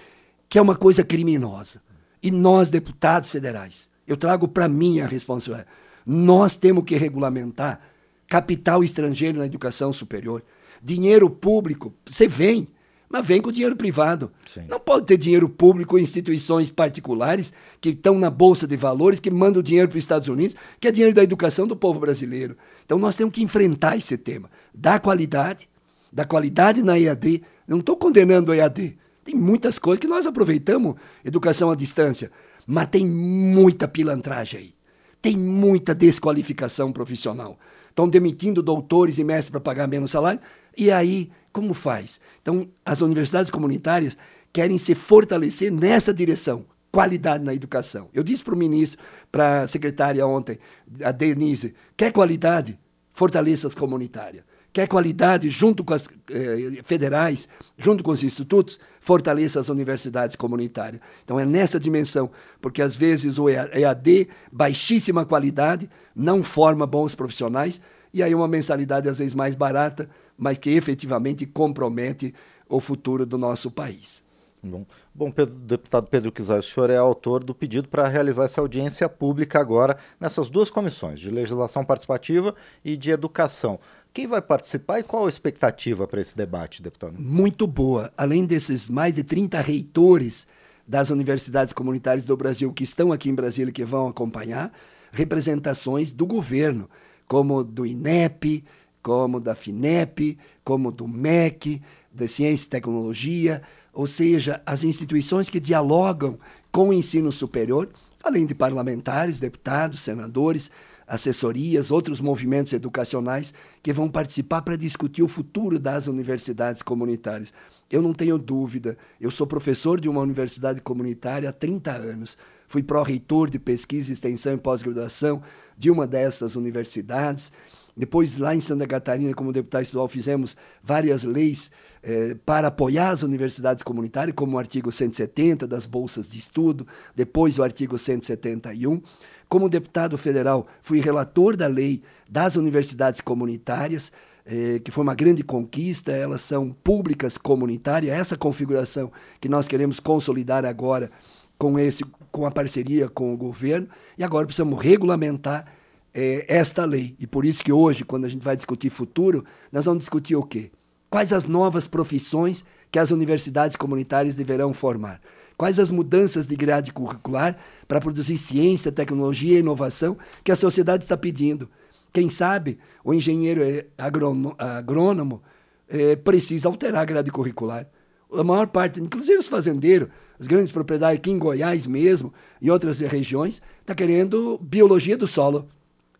que 0.47 0.57
é 0.57 0.61
uma 0.61 0.77
coisa 0.77 1.03
criminosa. 1.03 1.81
E 2.23 2.31
nós, 2.31 2.69
deputados 2.69 3.29
federais, 3.29 3.89
eu 4.07 4.15
trago 4.15 4.47
para 4.47 4.69
mim 4.69 5.01
a 5.01 5.05
responsabilidade. 5.05 5.69
Nós 6.05 6.55
temos 6.55 6.85
que 6.85 6.95
regulamentar 6.95 7.81
capital 8.25 8.81
estrangeiro 8.81 9.39
na 9.39 9.45
educação 9.45 9.91
superior. 9.91 10.41
Dinheiro 10.81 11.29
público, 11.29 11.93
você 12.09 12.25
vem, 12.25 12.69
mas 13.09 13.25
vem 13.25 13.41
com 13.41 13.51
dinheiro 13.51 13.75
privado. 13.75 14.31
Sim. 14.45 14.65
Não 14.69 14.79
pode 14.79 15.07
ter 15.07 15.17
dinheiro 15.17 15.49
público 15.49 15.97
em 15.97 16.03
instituições 16.03 16.69
particulares 16.69 17.51
que 17.81 17.89
estão 17.89 18.19
na 18.19 18.29
Bolsa 18.29 18.67
de 18.67 18.77
Valores, 18.77 19.19
que 19.19 19.31
mandam 19.31 19.63
dinheiro 19.63 19.89
para 19.89 19.97
os 19.97 20.03
Estados 20.03 20.27
Unidos, 20.27 20.55
que 20.79 20.87
é 20.87 20.91
dinheiro 20.91 21.15
da 21.15 21.23
educação 21.23 21.65
do 21.65 21.75
povo 21.75 21.99
brasileiro. 21.99 22.55
Então 22.85 22.99
nós 22.99 23.15
temos 23.15 23.33
que 23.33 23.41
enfrentar 23.41 23.97
esse 23.97 24.17
tema. 24.17 24.49
Dar 24.73 24.99
qualidade, 24.99 25.67
dar 26.13 26.25
qualidade 26.25 26.83
na 26.83 26.99
EAD. 26.99 27.41
Eu 27.67 27.71
não 27.71 27.79
estou 27.79 27.97
condenando 27.97 28.51
a 28.51 28.57
EAD. 28.57 28.95
Tem 29.23 29.35
muitas 29.35 29.79
coisas 29.79 29.99
que 29.99 30.07
nós 30.07 30.27
aproveitamos, 30.27 30.95
educação 31.25 31.71
à 31.71 31.75
distância, 31.75 32.31
mas 32.65 32.87
tem 32.87 33.05
muita 33.05 33.87
pilantragem 33.87 34.59
aí. 34.59 34.73
Tem 35.21 35.35
muita 35.35 35.93
desqualificação 35.93 36.91
profissional. 36.91 37.59
Estão 37.89 38.07
demitindo 38.07 38.63
doutores 38.63 39.17
e 39.17 39.23
mestres 39.23 39.49
para 39.49 39.59
pagar 39.59 39.87
menos 39.87 40.11
salário. 40.11 40.39
E 40.79 40.89
aí 40.89 41.29
como 41.51 41.73
faz? 41.73 42.21
Então, 42.41 42.69
as 42.85 43.01
universidades 43.01 43.51
comunitárias 43.51 44.17
querem 44.53 44.77
se 44.77 44.95
fortalecer 44.95 45.71
nessa 45.71 46.13
direção, 46.13 46.65
qualidade 46.91 47.43
na 47.43 47.53
educação. 47.53 48.07
Eu 48.13 48.23
disse 48.23 48.43
para 48.43 48.53
o 48.53 48.57
ministro, 48.57 48.99
para 49.31 49.61
a 49.63 49.67
secretária 49.67 50.25
ontem, 50.25 50.57
a 51.03 51.11
Denise, 51.11 51.75
quer 51.97 52.11
qualidade? 52.13 52.79
Fortaleça 53.11 53.67
as 53.67 53.75
comunitárias. 53.75 54.43
Quer 54.71 54.87
qualidade 54.87 55.49
junto 55.49 55.83
com 55.83 55.93
as 55.93 56.07
eh, 56.31 56.81
federais, 56.83 57.49
junto 57.77 58.03
com 58.03 58.11
os 58.11 58.23
institutos? 58.23 58.79
Fortaleça 59.01 59.59
as 59.59 59.67
universidades 59.67 60.35
comunitárias. 60.35 61.01
Então 61.25 61.39
é 61.39 61.45
nessa 61.45 61.79
dimensão, 61.79 62.31
porque 62.61 62.81
às 62.81 62.95
vezes 62.95 63.37
o 63.39 63.49
EAD, 63.49 64.29
baixíssima 64.51 65.25
qualidade, 65.25 65.89
não 66.15 66.43
forma 66.43 66.85
bons 66.85 67.15
profissionais, 67.15 67.81
e 68.13 68.21
aí 68.21 68.33
uma 68.33 68.47
mensalidade 68.47 69.09
às 69.09 69.17
vezes 69.17 69.35
mais 69.35 69.55
barata, 69.55 70.07
mas 70.39 70.57
que 70.57 70.69
efetivamente 70.69 71.45
compromete 71.45 72.33
o 72.67 72.79
futuro 72.79 73.25
do 73.25 73.37
nosso 73.37 73.69
país. 73.69 74.23
Bom, 74.61 74.85
Bom 75.15 75.31
Pedro, 75.31 75.55
deputado 75.55 76.07
Pedro 76.07 76.31
Kizar, 76.31 76.59
o 76.59 76.63
senhor 76.63 76.89
é 76.89 76.97
autor 76.97 77.43
do 77.43 77.55
pedido 77.55 77.87
para 77.87 78.07
realizar 78.07 78.43
essa 78.43 78.59
audiência 78.59 79.07
pública 79.07 79.59
agora 79.59 79.97
nessas 80.19 80.49
duas 80.49 80.69
comissões, 80.69 81.19
de 81.19 81.29
legislação 81.29 81.83
participativa 81.85 82.53
e 82.83 82.97
de 82.97 83.09
educação. 83.09 83.79
Quem 84.13 84.27
vai 84.27 84.41
participar 84.41 84.99
e 84.99 85.03
qual 85.03 85.25
a 85.25 85.29
expectativa 85.29 86.07
para 86.07 86.19
esse 86.19 86.35
debate, 86.35 86.81
deputado? 86.81 87.21
Muito 87.21 87.65
boa. 87.65 88.11
Além 88.17 88.45
desses 88.45 88.89
mais 88.89 89.15
de 89.15 89.23
30 89.23 89.61
reitores 89.61 90.45
das 90.85 91.09
universidades 91.09 91.71
comunitárias 91.71 92.25
do 92.25 92.35
Brasil 92.35 92.73
que 92.73 92.83
estão 92.83 93.13
aqui 93.13 93.29
em 93.29 93.35
Brasília 93.35 93.69
e 93.69 93.73
que 93.73 93.85
vão 93.85 94.07
acompanhar, 94.07 94.73
representações 95.11 96.11
do 96.11 96.25
governo 96.25 96.89
como 97.27 97.63
do 97.63 97.85
INEP, 97.85 98.65
como 99.01 99.39
da 99.39 99.55
FINEP, 99.55 100.37
como 100.63 100.91
do 100.91 101.07
MEC, 101.07 101.81
da 102.11 102.27
Ciência 102.27 102.65
e 102.65 102.69
Tecnologia, 102.69 103.61
ou 103.93 104.07
seja, 104.07 104.61
as 104.65 104.83
instituições 104.83 105.49
que 105.49 105.59
dialogam 105.59 106.39
com 106.71 106.89
o 106.89 106.93
ensino 106.93 107.31
superior, 107.31 107.89
além 108.23 108.45
de 108.45 108.53
parlamentares, 108.53 109.39
deputados, 109.39 110.01
senadores, 110.01 110.69
assessorias, 111.07 111.89
outros 111.89 112.21
movimentos 112.21 112.71
educacionais 112.73 113.53
que 113.81 113.91
vão 113.91 114.07
participar 114.07 114.61
para 114.61 114.77
discutir 114.77 115.23
o 115.23 115.27
futuro 115.27 115.79
das 115.79 116.07
universidades 116.07 116.83
comunitárias. 116.83 117.51
Eu 117.89 118.03
não 118.03 118.13
tenho 118.13 118.37
dúvida, 118.37 118.95
eu 119.19 119.31
sou 119.31 119.47
professor 119.47 119.99
de 119.99 120.07
uma 120.07 120.21
universidade 120.21 120.79
comunitária 120.79 121.49
há 121.49 121.51
30 121.51 121.91
anos. 121.91 122.37
Fui 122.67 122.83
pró-reitor 122.83 123.49
de 123.49 123.57
pesquisa, 123.57 124.13
extensão 124.13 124.53
e 124.53 124.57
pós-graduação 124.57 125.41
de 125.75 125.89
uma 125.89 126.05
dessas 126.05 126.55
universidades. 126.55 127.51
Depois, 127.99 128.37
lá 128.37 128.55
em 128.55 128.61
Santa 128.61 128.87
Catarina, 128.87 129.33
como 129.33 129.51
deputado 129.51 129.81
estadual, 129.81 130.07
fizemos 130.07 130.55
várias 130.81 131.23
leis 131.23 131.69
eh, 132.01 132.33
para 132.45 132.69
apoiar 132.69 133.09
as 133.09 133.23
universidades 133.23 133.83
comunitárias, 133.83 134.33
como 134.33 134.55
o 134.55 134.57
artigo 134.57 134.89
170 134.89 135.67
das 135.67 135.85
bolsas 135.85 136.29
de 136.29 136.37
estudo, 136.37 136.87
depois 137.13 137.59
o 137.59 137.63
artigo 137.63 137.97
171. 137.97 139.01
Como 139.49 139.67
deputado 139.67 140.17
federal, 140.17 140.65
fui 140.81 141.01
relator 141.01 141.57
da 141.57 141.67
lei 141.67 142.01
das 142.29 142.55
universidades 142.55 143.19
comunitárias, 143.19 144.13
eh, 144.45 144.79
que 144.79 144.91
foi 144.91 145.03
uma 145.03 145.13
grande 145.13 145.43
conquista, 145.43 146.13
elas 146.13 146.39
são 146.39 146.71
públicas 146.71 147.37
comunitárias, 147.37 148.17
essa 148.17 148.37
configuração 148.37 149.11
que 149.41 149.49
nós 149.49 149.67
queremos 149.67 149.99
consolidar 149.99 150.63
agora 150.63 151.11
com, 151.57 151.77
esse, 151.77 152.05
com 152.31 152.45
a 152.45 152.51
parceria 152.51 153.09
com 153.09 153.33
o 153.33 153.37
governo, 153.37 153.89
e 154.17 154.23
agora 154.23 154.45
precisamos 154.45 154.81
regulamentar 154.81 155.65
é, 156.13 156.45
esta 156.47 156.85
lei. 156.85 157.15
E 157.19 157.27
por 157.27 157.45
isso 157.45 157.63
que 157.63 157.71
hoje, 157.71 158.03
quando 158.03 158.25
a 158.25 158.29
gente 158.29 158.43
vai 158.43 158.55
discutir 158.55 158.89
futuro, 158.89 159.43
nós 159.71 159.85
vamos 159.85 159.99
discutir 159.99 160.35
o 160.35 160.43
quê? 160.43 160.71
Quais 161.09 161.33
as 161.33 161.45
novas 161.45 161.87
profissões 161.87 162.63
que 162.91 162.99
as 162.99 163.11
universidades 163.11 163.75
comunitárias 163.75 164.35
deverão 164.35 164.73
formar? 164.73 165.19
Quais 165.57 165.77
as 165.79 165.91
mudanças 165.91 166.47
de 166.47 166.55
grade 166.55 166.93
curricular 166.93 167.57
para 167.87 167.99
produzir 167.99 168.37
ciência, 168.37 168.91
tecnologia 168.91 169.57
e 169.57 169.59
inovação 169.59 170.17
que 170.43 170.51
a 170.51 170.55
sociedade 170.55 171.03
está 171.03 171.17
pedindo? 171.17 171.69
Quem 172.13 172.29
sabe 172.29 172.79
o 173.03 173.13
engenheiro 173.13 173.61
é 173.61 173.85
agrônomo 173.97 175.41
é, 175.87 176.15
precisa 176.15 176.67
alterar 176.67 177.01
a 177.01 177.05
grade 177.05 177.31
curricular. 177.31 177.87
A 178.31 178.43
maior 178.43 178.67
parte, 178.67 179.01
inclusive 179.01 179.39
os 179.39 179.49
fazendeiros, 179.49 180.07
as 180.39 180.47
grandes 180.47 180.71
propriedades 180.71 181.17
aqui 181.17 181.31
em 181.31 181.39
Goiás 181.39 181.87
mesmo 181.87 182.31
e 182.61 182.69
outras 182.69 182.99
regiões, 182.99 183.61
está 183.81 183.95
querendo 183.95 184.59
biologia 184.61 185.17
do 185.17 185.27
solo. 185.27 185.67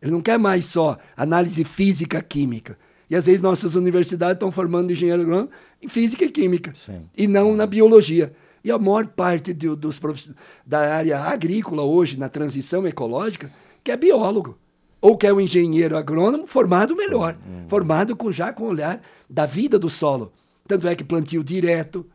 Ele 0.02 0.12
não 0.12 0.22
quer 0.22 0.38
mais 0.38 0.66
só 0.66 0.98
análise 1.16 1.64
física 1.64 2.22
química. 2.22 2.78
E 3.10 3.16
às 3.16 3.26
vezes 3.26 3.42
nossas 3.42 3.76
universidades 3.76 4.36
estão 4.36 4.52
formando 4.52 4.92
engenheiro 4.92 5.22
agrônomo 5.24 5.50
em 5.82 5.88
física 5.88 6.26
e 6.26 6.30
química, 6.30 6.74
Sim. 6.76 7.02
e 7.18 7.28
não 7.28 7.56
na 7.56 7.66
biologia. 7.66 8.32
E 8.64 8.72
a 8.72 8.78
maior 8.78 9.08
parte 9.08 9.54
dos 9.54 10.00
da 10.66 10.96
área 10.96 11.20
agrícola 11.20 11.82
hoje, 11.82 12.18
na 12.18 12.30
transição 12.30 12.86
ecológica, 12.86 13.52
que 13.84 13.92
é 13.92 13.98
biólogo. 13.98 14.58
Ou 15.02 15.18
quer 15.18 15.34
um 15.34 15.40
engenheiro 15.40 15.96
agrônomo 15.96 16.46
formado 16.46 16.96
melhor, 16.96 17.38
hum. 17.48 17.66
formado 17.68 18.16
com 18.16 18.32
já 18.32 18.52
com 18.52 18.64
o 18.64 18.68
olhar 18.68 19.02
da 19.30 19.46
vida 19.46 19.80
do 19.80 19.90
solo. 19.90 20.34
Tanto 20.68 20.88
é 20.88 20.96
que 20.96 21.06
plantio 21.06 21.42
direto, 21.44 22.06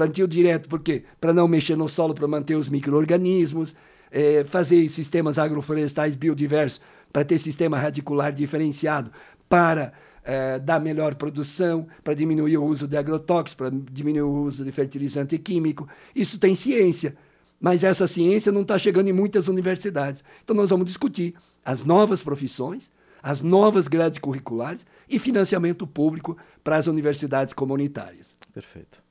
Plantio 0.00 0.26
direto, 0.26 0.66
por 0.66 0.80
quê? 0.80 1.04
Para 1.20 1.30
não 1.30 1.46
mexer 1.46 1.76
no 1.76 1.86
solo, 1.86 2.14
para 2.14 2.26
manter 2.26 2.54
os 2.54 2.70
micro-organismos, 2.70 3.76
é, 4.10 4.44
fazer 4.44 4.88
sistemas 4.88 5.38
agroflorestais 5.38 6.16
biodiversos, 6.16 6.80
para 7.12 7.24
ter 7.24 7.38
sistema 7.38 7.78
radicular 7.78 8.32
diferenciado, 8.32 9.10
para 9.48 9.92
é, 10.24 10.58
dar 10.58 10.80
melhor 10.80 11.14
produção, 11.14 11.86
para 12.04 12.14
diminuir 12.14 12.56
o 12.56 12.64
uso 12.64 12.86
de 12.86 12.96
agrotóxicos, 12.96 13.54
para 13.54 13.70
diminuir 13.70 14.22
o 14.22 14.42
uso 14.42 14.64
de 14.64 14.72
fertilizante 14.72 15.36
químico. 15.38 15.88
Isso 16.14 16.38
tem 16.38 16.54
ciência, 16.54 17.16
mas 17.60 17.82
essa 17.82 18.06
ciência 18.06 18.52
não 18.52 18.62
está 18.62 18.78
chegando 18.78 19.08
em 19.08 19.12
muitas 19.12 19.48
universidades. 19.48 20.24
Então 20.44 20.54
nós 20.54 20.70
vamos 20.70 20.86
discutir 20.86 21.34
as 21.64 21.84
novas 21.84 22.22
profissões, 22.22 22.90
as 23.22 23.42
novas 23.42 23.88
grades 23.88 24.18
curriculares 24.18 24.86
e 25.08 25.18
financiamento 25.18 25.86
público 25.86 26.36
para 26.64 26.76
as 26.76 26.86
universidades 26.86 27.52
comunitárias. 27.52 28.36
Perfeito. 28.52 29.09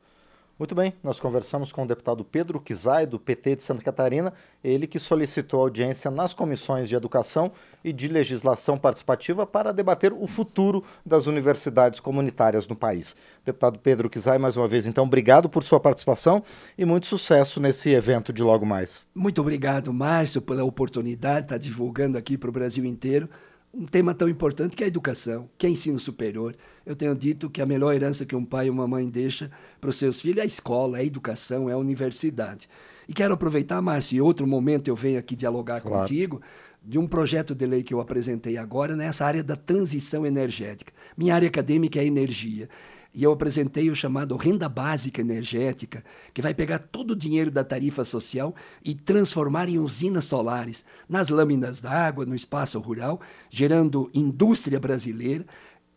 Muito 0.60 0.76
bem, 0.76 0.94
nós 1.02 1.22
conversamos 1.22 1.72
com 1.72 1.84
o 1.84 1.88
deputado 1.88 2.22
Pedro 2.26 2.60
Kizai, 2.60 3.08
do 3.08 3.18
PT 3.18 3.56
de 3.56 3.64
Santa 3.64 3.82
Catarina, 3.82 4.34
ele 4.62 4.88
que 4.88 5.00
solicitou 5.00 5.62
audiência 5.62 6.12
nas 6.12 6.34
comissões 6.34 6.90
de 6.90 6.96
Educação 6.96 7.50
e 7.82 7.94
de 7.94 8.10
Legislação 8.10 8.78
Participativa 8.78 9.48
para 9.48 9.72
debater 9.72 10.12
o 10.12 10.28
futuro 10.28 10.84
das 11.06 11.28
universidades 11.28 12.02
comunitárias 12.02 12.68
no 12.68 12.76
país. 12.76 13.16
Deputado 13.46 13.80
Pedro 13.80 14.10
Kizai, 14.10 14.38
mais 14.38 14.58
uma 14.58 14.68
vez, 14.68 14.86
então, 14.86 15.06
obrigado 15.06 15.48
por 15.48 15.64
sua 15.64 15.80
participação 15.80 16.44
e 16.78 16.84
muito 16.84 17.08
sucesso 17.08 17.62
nesse 17.62 17.92
evento 17.92 18.34
de 18.34 18.44
logo 18.44 18.66
mais. 18.66 19.06
Muito 19.16 19.40
obrigado, 19.40 19.94
Márcio, 19.94 20.42
pela 20.42 20.66
oportunidade 20.66 21.38
de 21.38 21.46
estar 21.46 21.58
divulgando 21.58 22.18
aqui 22.18 22.38
para 22.38 22.50
o 22.50 22.54
Brasil 22.54 22.84
inteiro 22.84 23.30
um 23.74 23.86
tema 23.86 24.14
tão 24.14 24.28
importante 24.28 24.76
que 24.76 24.84
é 24.84 24.86
a 24.86 24.88
educação, 24.88 25.50
que 25.58 25.68
é 25.68 25.70
ensino 25.70 26.00
superior. 26.00 26.56
Eu 26.86 26.96
tenho 26.96 27.16
dito 27.16 27.50
que 27.50 27.62
a 27.62 27.66
melhor 27.66 27.94
herança 27.94 28.26
que 28.26 28.36
um 28.36 28.44
pai 28.44 28.68
e 28.68 28.70
uma 28.70 28.88
mãe 28.88 29.08
deixa 29.08 29.52
para 29.80 29.90
os 29.90 29.96
seus 29.96 30.20
filhos 30.22 30.40
é 30.40 30.42
a 30.42 30.46
escola, 30.46 30.98
é 30.98 31.02
a 31.02 31.06
educação, 31.06 31.70
é 31.70 31.74
a 31.74 31.78
universidade. 31.78 32.68
E 33.08 33.14
quero 33.14 33.34
aproveitar, 33.34 33.82
Márcio, 33.82 34.18
em 34.18 34.22
outro 34.22 34.46
momento 34.48 34.88
eu 34.88 34.96
venho 34.96 35.20
aqui 35.20 35.36
dialogar 35.36 35.82
claro. 35.82 36.02
contigo 36.02 36.42
de 36.84 36.98
um 36.98 37.08
projeto 37.08 37.54
de 37.54 37.66
lei 37.66 37.84
que 37.84 37.94
eu 37.94 38.00
apresentei 38.00 38.58
agora 38.58 38.96
nessa 38.96 39.26
área 39.26 39.44
da 39.44 39.56
transição 39.56 40.26
energética. 40.26 40.94
Minha 41.18 41.36
área 41.36 41.48
acadêmica 41.48 42.00
é 42.00 42.06
energia 42.06 42.70
e 43.14 43.24
eu 43.24 43.32
apresentei 43.32 43.90
o 43.90 43.96
chamado 43.96 44.38
renda 44.38 44.70
básica 44.70 45.22
energética, 45.22 46.04
que 46.34 46.42
vai 46.42 46.54
pegar 46.54 46.80
todo 46.80 47.12
o 47.12 47.16
dinheiro 47.16 47.50
da 47.50 47.64
tarifa 47.64 48.06
social 48.06 48.54
e 48.84 48.94
transformar 48.94 49.68
em 49.68 49.80
usinas 49.80 50.26
solares 50.26 50.86
nas 51.08 51.30
lâminas 51.30 51.80
d'água, 51.80 52.26
no 52.26 52.36
espaço 52.36 52.80
rural, 52.80 53.20
gerando 53.50 54.10
indústria 54.14 54.80
brasileira, 54.80 55.46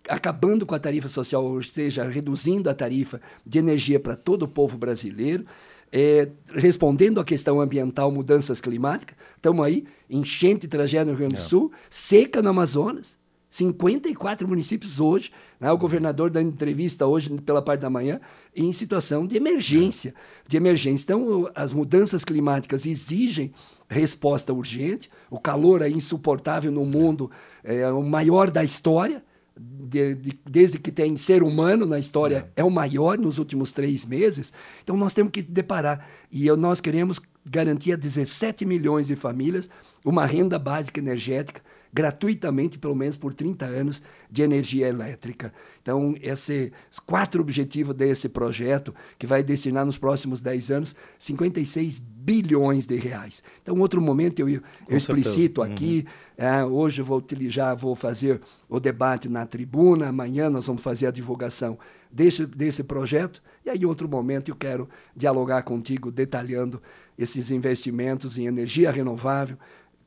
acabando 0.09 0.65
com 0.65 0.75
a 0.75 0.79
tarifa 0.79 1.09
social, 1.09 1.45
ou 1.45 1.63
seja, 1.63 2.05
reduzindo 2.09 2.71
a 2.71 2.75
tarifa 2.75 3.21
de 3.47 3.59
energia 3.59 4.01
para 4.01 4.17
todo 4.17 4.45
o 4.45 4.49
povo 4.49 4.79
brasileiro, 4.79 5.45
é, 5.93 6.31
respondendo 6.49 7.21
à 7.21 7.25
questão 7.25 7.61
ambiental, 7.61 8.11
mudanças 8.11 8.61
climáticas. 8.61 9.17
Estamos 9.37 9.65
aí, 9.65 9.85
enchente 10.09 10.67
tragédia 10.67 11.05
no 11.05 11.11
Rio 11.11 11.29
Grande 11.29 11.35
do 11.35 11.41
é. 11.41 11.49
Sul, 11.49 11.71
seca 11.91 12.41
no 12.41 12.49
Amazonas. 12.49 13.21
54 13.53 14.49
municípios 14.49 14.99
hoje, 14.99 15.31
né, 15.61 15.71
o 15.71 15.77
governador 15.77 16.31
dando 16.31 16.49
entrevista 16.49 17.07
hoje 17.07 17.29
pela 17.43 17.61
parte 17.61 17.83
da 17.83 17.91
manhã, 17.91 18.19
em 18.57 18.73
situação 18.73 19.27
de 19.27 19.37
emergência. 19.37 20.15
De 20.49 20.57
emergência. 20.57 21.05
Então, 21.05 21.51
as 21.55 21.71
mudanças 21.71 22.25
climáticas 22.25 22.87
exigem 22.87 23.53
resposta 23.91 24.55
urgente. 24.55 25.11
O 25.31 25.39
calor 25.39 25.83
é 25.83 25.89
insuportável 25.91 26.73
no 26.73 26.87
mundo, 26.87 27.31
é 27.63 27.91
o 27.91 28.03
maior 28.03 28.51
da 28.51 28.65
história. 28.65 29.23
De, 29.55 30.15
de, 30.15 30.41
desde 30.49 30.79
que 30.79 30.91
tem 30.91 31.15
ser 31.19 31.43
humano 31.43 31.85
na 31.85 31.99
história, 31.99 32.51
é. 32.57 32.63
é. 32.63 32.65
o 32.65 32.71
maior 32.71 33.19
nos 33.19 33.37
últimos 33.37 33.71
três 33.71 34.07
meses. 34.07 34.51
Então 34.83 34.97
nós 34.97 35.13
temos 35.13 35.31
que 35.31 35.43
deparar. 35.43 36.09
E 36.33 36.47
eu, 36.47 36.57
nós 36.57 36.81
queremos 36.81 37.21
garantir 37.45 37.93
a 37.93 37.97
17 37.97 38.65
milhões 38.65 39.09
de 39.09 39.15
famílias 39.15 39.69
uma 40.03 40.25
renda 40.25 40.59
básica 40.59 40.99
energética 40.99 41.61
gratuitamente, 41.93 42.79
pelo 42.79 42.95
menos 42.95 43.17
por 43.17 43.35
30 43.35 43.67
anos, 43.67 44.03
de 44.31 44.43
energia 44.43 44.89
elétrica. 44.89 45.53
Então, 45.83 46.15
esses 46.23 46.71
quatro 47.05 47.43
objetivos 47.43 47.95
desse 47.95 48.31
projeto, 48.31 48.95
que 49.19 49.27
vai 49.27 49.43
destinar 49.43 49.85
nos 49.85 49.99
próximos 49.99 50.41
10 50.41 50.71
anos 50.71 50.97
56 51.19 51.99
bilhões 51.99 52.87
de 52.87 52.97
reais. 52.97 53.43
Então, 53.63 53.79
outro 53.79 54.01
momento 54.01 54.41
eu, 54.41 54.49
eu 54.49 54.97
explicito 54.97 55.61
uhum. 55.61 55.71
aqui. 55.71 56.07
É, 56.39 56.65
hoje 56.65 57.03
eu 57.03 57.05
vou 57.05 57.19
utilizar, 57.19 57.77
vou 57.77 57.95
fazer 57.95 58.41
o 58.69 58.81
debate 58.81 59.29
na 59.29 59.45
tribuna, 59.45 60.09
amanhã 60.09 60.49
nós 60.49 60.67
vamos 60.67 60.83
fazer 60.83 61.07
a 61.07 61.11
divulgação 61.11 61.79
desse, 62.11 62.47
desse 62.47 62.85
projeto. 62.85 63.43
E 63.67 63.71
aí, 63.71 63.85
outro 63.85 64.09
momento, 64.09 64.51
eu 64.51 64.57
quero 64.57 64.89
dialogar 65.15 65.63
contigo, 65.63 66.11
detalhando 66.11 66.83
esses 67.19 67.51
investimentos 67.51 68.39
em 68.39 68.47
energia 68.47 68.91
renovável, 68.91 69.59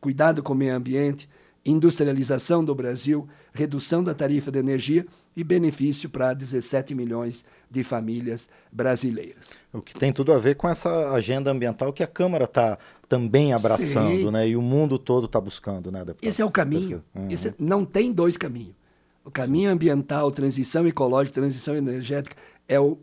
cuidado 0.01 0.41
com 0.41 0.53
o 0.53 0.55
meio 0.55 0.75
ambiente, 0.75 1.29
industrialização 1.65 2.63
do 2.63 2.75
Brasil, 2.75 3.27
redução 3.53 4.03
da 4.03 4.13
tarifa 4.13 4.51
de 4.51 4.60
energia 4.60 5.05
e 5.36 5.43
benefício 5.43 6.10
para 6.10 6.34
17 6.34 6.93
milhões 6.93 7.43
de 7.69 7.84
famílias 7.84 8.48
brasileiras. 8.72 9.50
O 9.74 9.81
que 9.81 9.93
tem 9.93 10.13
tudo 10.13 10.31
a 10.31 10.38
ver 10.38 10.55
com 10.55 10.69
essa 10.69 11.12
agenda 11.12 11.51
ambiental 11.51 11.91
que 11.91 12.03
a 12.03 12.07
Câmara 12.07 12.45
está 12.45 12.77
também 13.10 13.51
abraçando, 13.51 14.31
né? 14.31 14.48
E 14.48 14.55
o 14.55 14.62
mundo 14.62 14.98
todo 14.98 15.25
está 15.25 15.41
buscando, 15.41 15.91
né, 15.91 16.05
deputado? 16.05 16.29
Esse 16.29 16.41
é 16.41 16.45
o 16.45 16.51
caminho. 16.51 17.03
Uhum. 17.13 17.29
Esse, 17.29 17.53
não 17.57 17.84
tem 17.84 18.13
dois 18.13 18.38
caminhos. 18.38 18.75
O 19.25 19.31
caminho 19.31 19.72
ambiental, 19.72 20.31
transição 20.31 20.88
ecológica, 20.88 21.34
transição 21.34 21.75
energética 21.75 22.36
é 22.67 22.79
o 22.79 22.98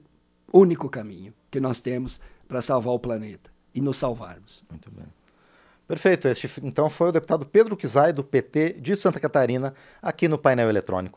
único 0.53 0.89
caminho 0.89 1.35
que 1.51 1.61
nós 1.61 1.81
temos 1.81 2.21
para 2.47 2.63
salvar 2.63 2.95
o 2.95 2.99
planeta 2.99 3.51
e 3.75 3.81
nos 3.81 3.97
salvarmos. 3.97 4.63
Muito 4.71 4.91
bem. 4.91 5.07
Perfeito. 5.93 6.27
Este, 6.27 6.51
então 6.63 6.89
foi 6.89 7.11
o 7.11 7.13
deputado 7.13 7.45
Pedro 7.45 7.77
Kizai, 7.77 8.15
do 8.15 8.25
PT 8.25 8.81
de 8.81 8.97
Santa 8.97 9.21
Catarina, 9.21 9.75
aqui 10.01 10.27
no 10.27 10.39
painel 10.39 10.71
eletrônico. 10.71 11.11